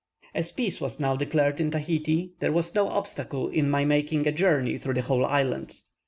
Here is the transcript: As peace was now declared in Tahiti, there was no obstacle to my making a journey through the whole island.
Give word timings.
As 0.33 0.51
peace 0.51 0.81
was 0.81 0.99
now 0.99 1.15
declared 1.15 1.59
in 1.59 1.69
Tahiti, 1.69 2.33
there 2.39 2.51
was 2.51 2.73
no 2.73 2.87
obstacle 2.87 3.51
to 3.51 3.61
my 3.61 3.85
making 3.85 4.25
a 4.25 4.31
journey 4.31 4.75
through 4.79 4.95
the 4.95 5.03
whole 5.03 5.23
island. 5.27 5.75